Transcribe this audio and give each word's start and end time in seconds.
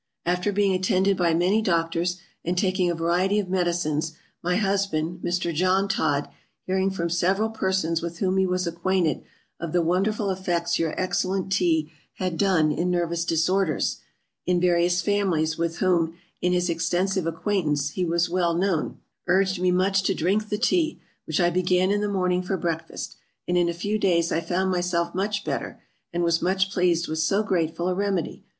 After 0.25 0.51
being 0.51 0.73
attended 0.73 1.15
by 1.15 1.35
many 1.35 1.61
Doctors, 1.61 2.17
and 2.43 2.57
taking 2.57 2.89
a 2.89 2.95
variety 2.95 3.37
of 3.37 3.49
Medicines, 3.51 4.13
my 4.41 4.55
husband, 4.55 5.19
Mr. 5.21 5.53
JOHN 5.53 5.87
TOD, 5.87 6.27
hearing 6.65 6.89
from 6.89 7.07
several 7.07 7.49
persons 7.51 8.01
with 8.01 8.17
whom 8.17 8.37
he 8.37 8.47
was 8.47 8.65
acquainted, 8.65 9.21
of 9.59 9.73
the 9.73 9.81
wonderful 9.83 10.31
effects 10.31 10.79
your 10.79 10.99
excellent 10.99 11.51
Tea 11.51 11.91
had 12.13 12.35
done 12.39 12.71
in 12.71 12.89
nervous 12.89 13.23
disorders, 13.23 13.99
in 14.47 14.59
various 14.59 15.03
Families 15.03 15.59
with 15.59 15.77
whom, 15.77 16.15
in 16.41 16.51
his 16.51 16.67
extensive 16.67 17.27
acquaintance, 17.27 17.91
he 17.91 18.03
was 18.03 18.27
well 18.27 18.55
known, 18.55 18.97
urged 19.27 19.59
me 19.61 19.69
much 19.69 20.01
to 20.01 20.15
drink 20.15 20.49
the 20.49 20.57
Tea; 20.57 20.99
which 21.27 21.39
I 21.39 21.51
began 21.51 21.91
in 21.91 22.01
the 22.01 22.09
Morning 22.09 22.41
for 22.41 22.57
breakfast, 22.57 23.17
and 23.47 23.55
in 23.55 23.69
a 23.69 23.71
few 23.71 23.99
days 23.99 24.31
I 24.31 24.41
found 24.41 24.71
myself 24.71 25.13
much 25.13 25.43
better, 25.45 25.79
and 26.11 26.23
was 26.23 26.41
much 26.41 26.71
pleased 26.71 27.07
with 27.07 27.19
so 27.19 27.43
grateful 27.43 27.87
a 27.87 27.93
remedy. 27.93 28.45